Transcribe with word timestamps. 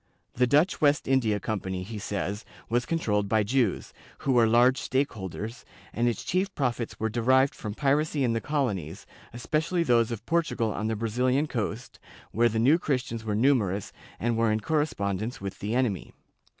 The 0.33 0.47
Dutch 0.47 0.81
West 0.81 1.07
India 1.07 1.39
Company, 1.39 1.83
he 1.83 1.99
says, 1.99 2.43
was 2.69 2.87
controlled 2.87 3.29
by 3.29 3.43
Jews, 3.43 3.93
who 4.21 4.31
were 4.31 4.47
large 4.47 4.79
stockholders, 4.81 5.63
and 5.93 6.07
its 6.07 6.23
chief 6.23 6.51
profits 6.55 6.99
were 6.99 7.07
derived 7.07 7.53
from 7.53 7.75
piracy 7.75 8.23
in 8.23 8.33
the 8.33 8.41
colonies, 8.41 9.05
especially 9.31 9.83
those 9.83 10.09
of 10.09 10.25
Portugal 10.25 10.73
on 10.73 10.87
the 10.87 10.95
Brazilian 10.95 11.45
coast, 11.45 11.99
where 12.31 12.49
the 12.49 12.57
New 12.57 12.79
Christians 12.79 13.23
were 13.23 13.35
numerous 13.35 13.93
and 14.19 14.35
were 14.35 14.51
in 14.51 14.61
correspondence 14.61 15.39
with 15.39 15.59
the 15.59 15.75
enemy. 15.75 16.13